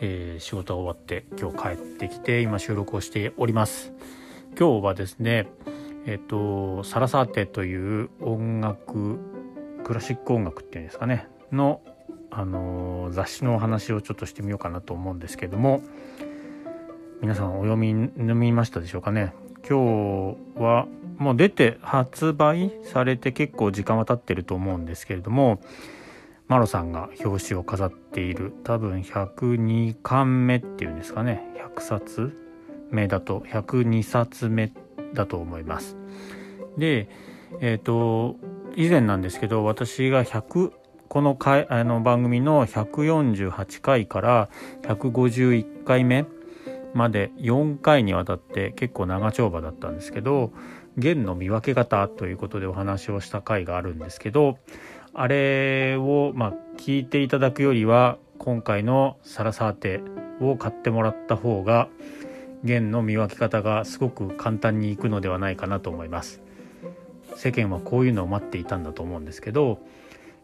[0.00, 3.92] えー、仕事が終わって今日帰ってきて今収録をしております。
[4.58, 5.48] 今日はですね
[6.06, 9.18] えっ、とサラサーテという音楽
[9.84, 11.80] クラシック音楽っていうんですかねの
[12.30, 15.82] あの雑誌のお話をちょっとしてみようかなと思うんですけども
[17.20, 19.32] 皆さんお読み読みましたでしょうかね。
[19.68, 20.86] 今日は
[21.18, 25.60] もう出て発売されて結構時間は経ってると思うんですけれども
[26.48, 31.42] マロさんが表紙を飾っている多分102巻目っていうんですかね
[31.76, 32.36] 100冊
[32.90, 34.72] 目だと102冊目
[35.12, 35.96] だと思います。
[36.78, 37.08] で
[37.60, 38.36] えっ、ー、と
[38.76, 40.72] 以前なんですけど私が100
[41.08, 44.48] このかあの番組の148回から
[44.82, 46.26] 151回目
[46.94, 50.52] まで4回にわたって結構長丁場だったんですけど
[50.96, 54.58] 弦の見分け方ということでお話をした回があるんですけど
[55.18, 60.02] あれをまあ聞いていただくよりは今回のサラサーテ
[60.42, 61.88] を買ってもらった方が
[62.64, 66.42] 弦の見分け方がすごく簡単にいくのではないかなと思います。
[67.34, 69.78] 世間はこういうのを待っていたんだと思うんですけど、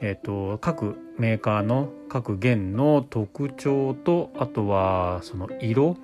[0.00, 5.96] えーと、各メーカーの各弦の特徴とあとはその色、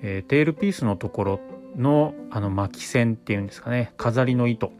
[0.00, 1.40] えー、テールピースのところ
[1.76, 4.72] のあの巻き線っていうんですかね飾りの糸。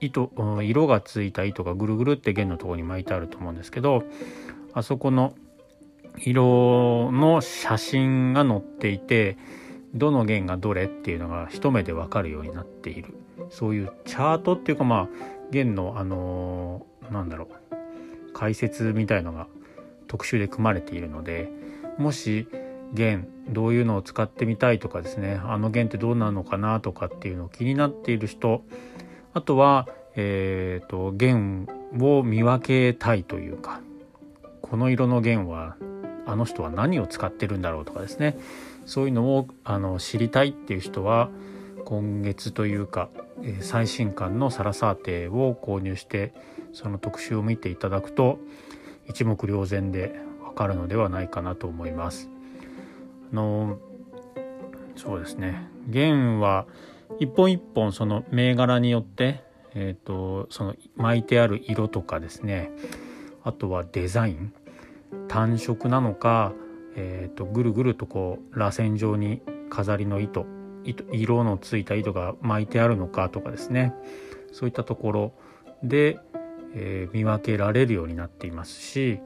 [0.00, 0.30] 糸
[0.62, 4.02] 色がついた糸がぐるぐるって弦のとこに巻いてあると思うんですけど
[4.72, 5.34] あそこの
[6.18, 9.36] 色の写真が載っていて
[9.94, 13.14] どの弦がどれっていうのが一目で分かるようになっている。
[13.50, 15.08] そういうチャートっていうかまあ
[15.50, 19.48] 弦のあのー、なんだろう解説みたいのが
[20.06, 21.48] 特集で組まれているので
[21.98, 22.46] もし
[22.92, 28.62] 弦どういうのを使ってみたいとかですねあの弦ってどうなのかなとかっていうのを気になっている人
[29.32, 29.86] あとは、
[30.16, 31.68] えーと、弦
[32.00, 33.80] を見分けたいというか
[34.62, 35.76] この色の弦は
[36.26, 38.38] あの人は何を使ってるんだろうとかですね
[38.86, 41.30] そういうのをあの知りたいっていう人は
[41.84, 43.08] 今月というか、
[43.42, 46.32] え、最新刊のサラサーテを購入して
[46.72, 48.38] その特集を見ていただくと
[49.08, 52.30] 一目瞭然でわかるのではないかなと思います。
[53.32, 53.78] あの
[54.96, 56.66] そうですね弦は
[57.18, 59.42] 一本一本その銘柄によって、
[59.74, 62.70] えーと、その巻いてある色とかですね。
[63.42, 64.52] あとはデザイン。
[65.28, 66.52] 単色なのか、
[66.96, 70.46] えーと、ぐるぐるとこう螺旋状に飾りの糸
[71.12, 73.94] 色のついた糸が巻いてあるのかとかですね。
[74.52, 75.32] そういったところ
[75.82, 76.18] で、
[76.74, 79.20] えー、見分けられるようになっていますし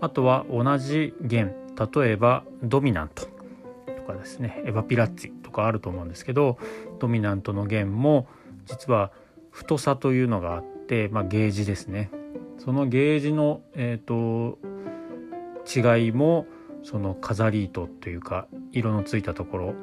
[0.00, 1.54] あとは同じ弦。
[1.94, 4.62] 例えばドミナントとかですね。
[4.66, 6.58] エヴァピラッツィとかあると思うんですけど
[6.98, 8.28] ドミナントの弦も
[8.66, 9.12] 実は
[9.60, 12.10] 太さというのがあって、まあ、ゲージですね。
[12.58, 14.58] そのゲージの、えーと、
[15.68, 16.46] 違いも
[16.82, 19.74] その飾り糸というか色のついたところ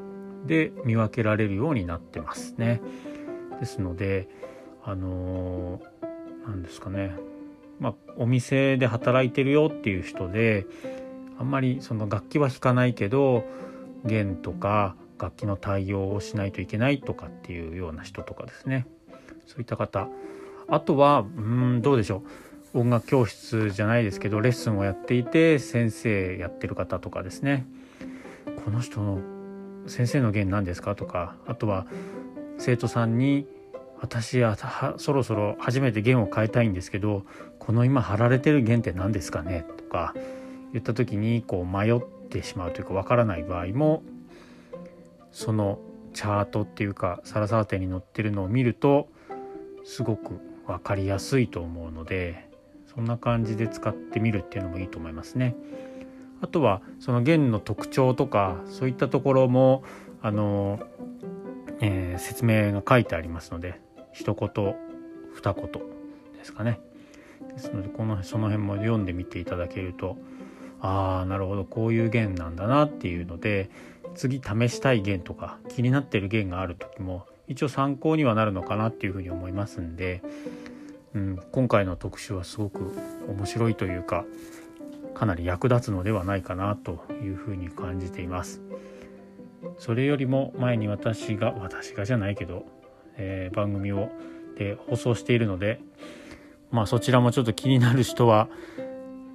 [0.47, 2.81] で見分けられるようになってますね。
[3.59, 4.27] ですので
[4.83, 5.79] あの
[6.47, 7.15] 何、ですかね。
[7.79, 10.65] まあ、お店で働いてるよっていう人で
[11.37, 13.43] あんまりその楽器は弾かないけど
[14.05, 18.87] 弦とか楽器の対応をしないといけないとかっていうような人とかですね。
[19.47, 20.07] そういった方。
[20.67, 22.23] あとはうんどうでしょ
[22.73, 22.79] う。
[22.79, 27.65] 音楽教室じゃないですけどレッスンをやっていて先生やってる方とかですね。
[28.63, 29.19] この人の
[29.87, 31.35] 先生の弦何ですかとか。
[31.47, 31.87] あとは
[32.59, 33.47] 生徒さんに
[33.99, 34.57] 私は
[34.97, 37.23] そろそろ初めて弦を変えたいんですけど
[37.57, 39.65] この今貼られてる弦って何ですかね？
[39.77, 40.13] とか
[40.73, 44.03] 言った時にこう迷ってしまうというかわからない場合も
[45.31, 45.79] その
[46.13, 49.07] チャートっていうかサラサーテに載ってるのを見ると
[49.87, 52.49] すごく分かりやすいと思うので
[52.93, 55.55] そんな感じで使ってみるっていうのもいいと思いますね。
[56.41, 59.83] あとはその弦の特徴とかそういったところも
[60.21, 60.79] あの、
[61.79, 63.79] えー、説明が書いてありますので
[64.11, 64.75] 一言
[65.33, 65.63] 二言
[66.37, 66.79] ですかね。
[67.53, 70.17] ですのでこのその辺も読んでみていただけると
[70.81, 73.69] ああなるほどこういう弦なんだなっていうので
[74.15, 80.21] 次試したい弦とか気になってる弦がある時も一応参考にはなるのかなっていうふうに思いますんで、
[81.13, 82.91] うん、今回の特集はすごく
[83.27, 84.25] 面白いというか
[85.13, 88.61] かなり役立つのではないかなというふうに感じています。
[89.79, 92.65] それよりも前に私が私がじゃないけど、
[93.15, 94.09] えー、番組を
[94.57, 95.79] で放送しているので
[96.71, 98.49] まあそちらもちょっと気になる人は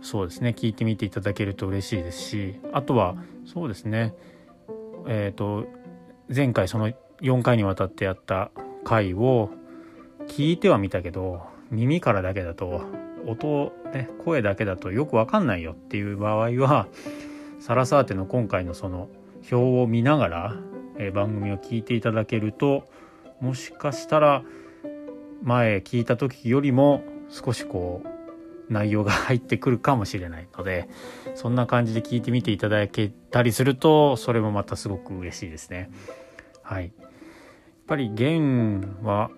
[0.03, 3.17] そうですね聞いてみていただけると嬉しいですしあとは
[3.47, 4.15] そうですね
[5.07, 5.67] えっ、ー、と
[6.35, 8.51] 前回その4回にわたってやった
[8.85, 9.51] 回を
[10.27, 12.83] 聞いてはみたけど耳からだけだと
[13.27, 16.89] 音ね声だけだとよくわかんないよっていう場合は
[17.61, 19.09] サラサーテの今回のその
[19.51, 20.57] 表を見ながら、
[20.99, 22.89] えー、番組を聞いていただけると
[23.41, 24.43] もしかしたら
[25.43, 30.89] 前聞いた時よりも少しこう内容が入ってくるかもしれないので
[31.35, 35.91] そんな感じで聞いてみていただけたりするとそれもまたすごく嬉しいですね。
[36.63, 36.93] はい、
[37.87, 39.31] ぱり弦は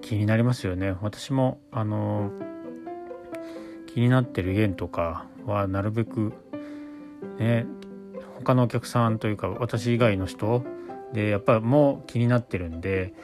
[0.00, 0.94] 気になりますよね。
[1.02, 2.30] 私もあの
[3.86, 6.32] 気になってる弦とかはなるべく
[7.38, 7.66] ね
[8.36, 10.64] 他のお客さんというか私以外の人
[11.12, 13.14] でやっぱもう気になってるんで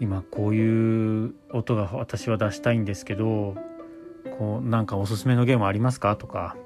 [0.00, 3.54] 今こういう音が私は出したいんですけど
[4.38, 6.16] こうなんかおすすめのゲームありますか？
[6.16, 6.56] とか。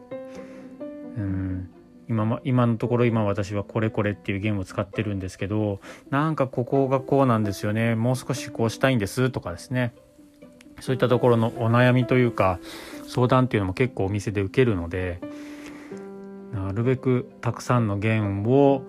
[1.16, 1.70] うん。
[2.08, 5.80] 今今のところ今私はこれこれっていうゲームを使ってるんですけど
[6.10, 7.94] なんかここがこうなんですよね。
[7.94, 9.92] もう少しこうしたいんですとかですね。
[10.80, 12.58] そういったところのお悩みというか
[13.06, 15.20] 相談っていうのも結構お店で受けるので
[16.52, 18.82] なるべくたくさんの弦を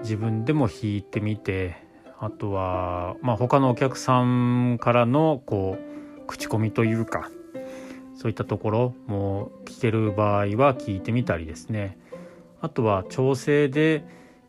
[0.00, 1.76] 自分でも弾いてみて
[2.18, 7.30] あとは、まあ、他のお客さんからのこう口コミというか
[8.16, 11.98] そういったところも聞ける場合は聞いてみたりですね。
[12.60, 14.04] あとは調整で、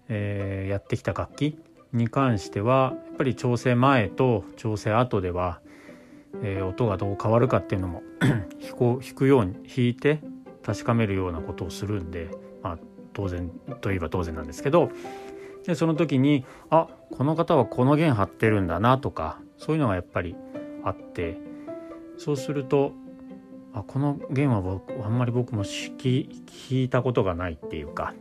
[0.09, 1.57] えー、やってきた楽器
[1.93, 5.61] に関してはやっぱり調整前と調整後では、
[6.41, 8.39] えー、音がどう変わるかっていうのも 弾
[8.77, 10.19] こ弾くように弾いて
[10.63, 12.29] 確かめるようなことをするんで、
[12.61, 12.79] まあ、
[13.13, 13.49] 当然
[13.81, 14.91] といえば当然なんですけど
[15.65, 20.35] でその時にあこの方はこの弦張ってるんだなとかそういうのがやっぱり
[20.83, 21.37] あって
[22.17, 22.93] そうすると
[23.73, 26.25] あこの弦は僕あんまり僕も弾
[26.71, 28.13] いたことがないっていうか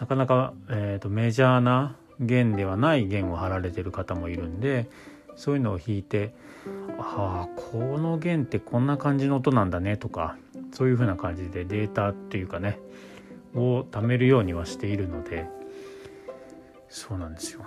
[0.00, 4.88] なかなか、えーと、メジャーな弦ではない弦を張られてる方もいるんで
[5.36, 6.34] そういうのを弾いて
[6.98, 10.36] ああこの弦ってこんな感じの音なんだねとか
[10.72, 12.78] そういう風な感じでデータっていうかね
[13.54, 15.46] を貯めるようにはしているので
[16.88, 17.64] そうなんですよ。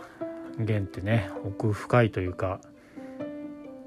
[0.59, 2.61] 弦ってね奥深いというか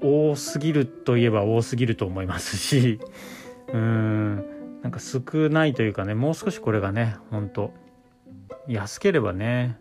[0.01, 2.99] 多すぎるといえば多すぎると思いますし
[3.69, 4.35] うーん
[4.81, 7.73] なんか少ないというかねもう少しこれがねほんと
[8.67, 9.79] 安ければね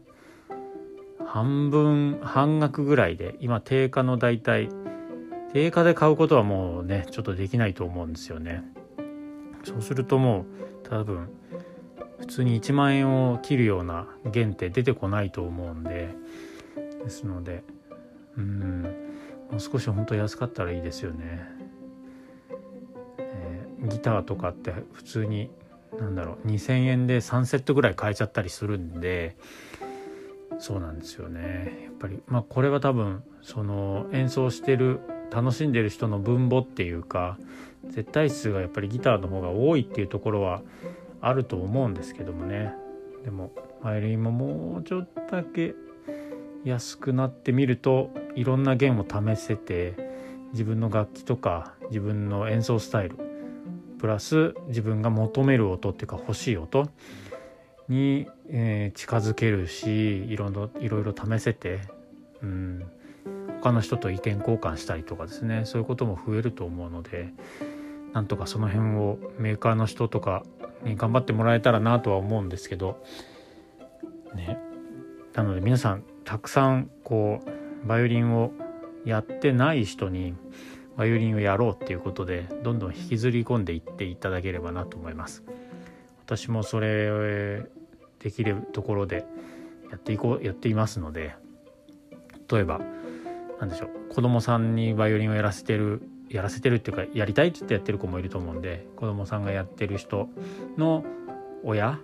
[1.25, 4.69] 半分半額ぐらいで今定価の大体
[5.53, 8.65] 定価で買うことはもうねちょっとできないと思うんですよね。
[9.65, 10.47] そうするとも
[10.85, 11.29] う多分
[12.19, 16.09] 普通に1万円を切るような弦って出てこないと思うんで
[17.05, 17.63] ですので
[18.37, 19.08] うん
[19.51, 21.41] もう少し本当安かったらいいですよね、
[23.19, 25.51] えー、ギターとかって普通に
[25.99, 29.37] 何だろう2,000円で3セットぐらい買えちゃったりするんで
[30.59, 31.83] そうなんですよね。
[31.85, 35.01] やっぱりまあこれは多分その演奏してる
[35.31, 37.39] 楽しんでる人の分母っていうか
[37.89, 40.63] 絶対数がやっぱりギターの方が多いっていうところは
[41.21, 42.75] あると思うんですけどもね。
[43.25, 45.75] でもバイオリンももうちょっとだけ
[46.65, 49.95] 安くなってみるといろんな弦を試せて
[50.53, 53.17] 自分の楽器とか自分の演奏スタイル
[53.99, 56.89] プラス自分が求める音っていうか欲しい音
[57.89, 61.81] に、えー、近づけるしいろいろいろいろ試せて、
[62.41, 62.87] うん、
[63.61, 65.63] 他の人と意見交換したりとかですね。
[65.65, 67.31] そういうことも増えると思うので
[68.13, 70.45] なんとかその辺をメーカーの人とか
[70.85, 73.03] に頑張ってもらえたらなとは思うんですけど
[74.37, 74.61] ね。
[75.35, 78.53] なので皆さんたくさんこうバイオリンを
[79.05, 80.35] やってない人に
[80.97, 85.45] バイオリンをやろうっていうことでどんどん引きずり込んでいっていただければなと思います
[86.27, 87.63] 私もそれ
[88.19, 89.25] できるところで
[89.91, 91.35] やっていこうやっていますので
[92.51, 92.81] 例えば
[93.61, 100.29] 何でしょう子供さんにバイオリンをやらせてるやらせてるっていうかやりたいって言ってやってる子もいると思うんで子供さんがやってる人
[100.77, 101.05] の
[101.65, 101.99] 親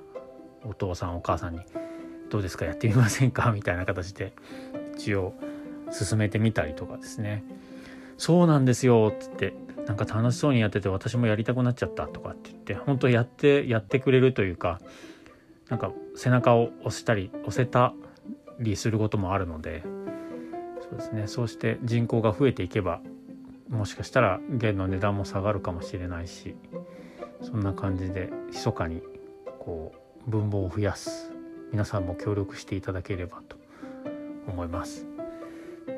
[0.64, 1.60] お父さんお母さんに
[2.30, 4.32] 「どうですかやってみませんか?」みたいな形で
[4.96, 5.34] 一応
[5.90, 7.44] 進めてみたりとかですね
[8.18, 9.54] 「そうなんですよ」っつって。
[9.86, 14.80] なんか楽しそうにやってて私もやりたくなっちゃったとかって言って本当やってやってくれるというか
[15.68, 17.92] なんか背中を押したり押せた
[18.58, 19.82] りすることもあるので
[20.80, 21.26] そうですね。
[21.26, 23.00] そうして人口が増えていけば
[23.68, 26.54] もしかしたら弦の値段も下がるかもしれないし
[27.42, 29.02] そんな感じで密かに
[29.58, 29.92] こ
[30.26, 31.30] う分母を増やす。
[31.72, 33.56] 皆さんも協力していただければと
[34.46, 35.13] 思います。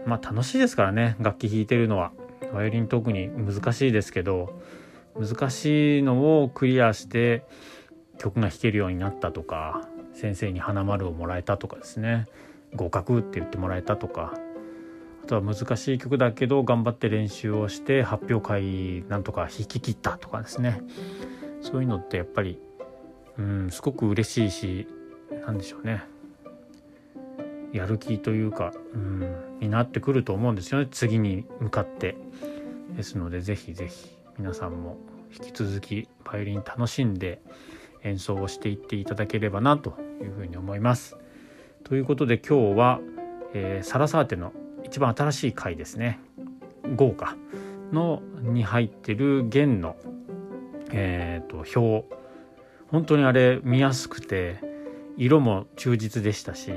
[0.07, 1.17] まあ楽しいですからね。
[1.19, 2.13] 楽器弾いてるのは。
[2.53, 4.61] バイオリン特に難しいですけど
[5.19, 7.45] 難しいのをクリアして
[8.19, 12.27] 曲が弾けるようになったとか先生に花丸をもらえたとかですね。
[12.75, 14.35] 合格って言ってもらえたとか。
[15.25, 20.83] あとは難しい曲だけど頑張って練習をして発表会なんとか弾き切ったとかですね。
[21.63, 22.61] そういうのってやっぱり
[23.37, 24.89] うんすごく嬉しいし
[25.47, 26.05] 何でしょうね。
[27.77, 30.89] やる気というかうんになってくると思うんですよね。
[30.91, 32.17] 次に向かって。
[32.97, 34.97] ですのでぜひぜひ皆さんも
[35.33, 37.43] 引き続きバイオリン楽しんで
[38.03, 41.17] 演奏をしていっていただければなというふうに思います。
[41.85, 43.01] ということで今日は、
[43.55, 44.53] えー、サラサーテの
[44.85, 46.21] 一番新しい回ですね。
[46.97, 47.37] 豪華。
[47.93, 49.97] のに入ってる弦の、
[50.93, 52.07] えーと、表。
[52.89, 54.61] 本当にあれ見やすくて
[55.17, 56.73] 色も忠実でしたし、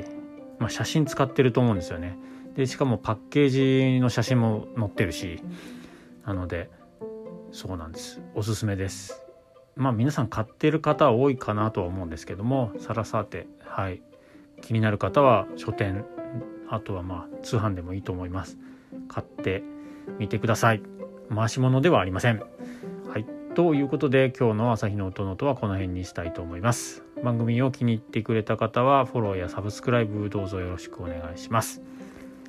[0.60, 2.18] まあ、写真使ってると思うんですよね。
[2.56, 5.42] でしかもパッケージの写真も載ってるし
[6.26, 6.70] なので
[7.52, 8.22] そうなんです。
[8.36, 9.26] おすすめです。
[9.76, 14.02] まあ皆さん買ってる方多いかなとは思うんですけどもサラサーテはい。
[14.62, 16.06] 気になる方は書店
[16.70, 18.58] あとはまあ通販でもいいと思います。
[19.08, 19.64] 買って
[20.20, 20.82] みてください。
[21.34, 22.44] 回し物ではありません。
[23.08, 23.26] はい。
[23.56, 27.04] ということで今日の朝日の音の音はこの辺にしたいと思います。
[27.24, 31.82] 番組を気に入ってくれた方はフォローやサブスクライブどうぞよろしくお願いします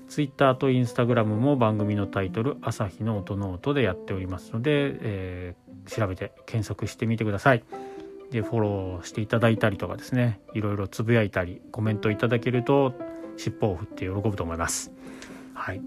[0.08, 7.62] Twitter と Instagram も番組のタイトル「朝日の音の音」でやっておりますので、えー、調べて検索してみてください。
[8.30, 12.94] でフォローしていただいたりとかですねいろいろつぶやいたりコメントいただけると
[13.36, 14.92] 尻尾を振って喜ぶと思います。
[15.54, 15.82] はい、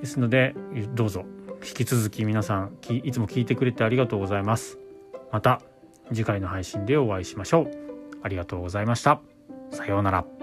[0.00, 0.54] ですので
[0.94, 1.24] どうぞ
[1.66, 4.78] 引き続き皆さんいつも聞いてくれてありがとうございます。
[5.32, 5.60] また
[6.08, 7.85] 次回の配信でお会いしましょう。
[8.22, 9.20] ありがとうございました。
[9.70, 10.35] さようなら。